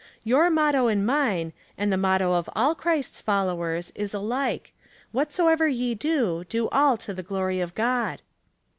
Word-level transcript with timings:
Your 0.23 0.49
motto 0.49 0.87
and 0.87 1.05
mine, 1.05 1.53
and 1.77 1.93
the 1.93 1.95
motto 1.95 2.33
of 2.33 2.49
all 2.55 2.73
Christ's 2.73 3.21
followers, 3.21 3.91
is 3.93 4.15
alike,' 4.15 4.73
Whatsoever 5.11 5.67
ye 5.67 5.93
do, 5.93 6.43
do 6.49 6.69
all 6.69 6.97
to 6.97 7.13
the 7.13 7.21
glory 7.21 7.59
of 7.59 7.75
God.' 7.75 8.23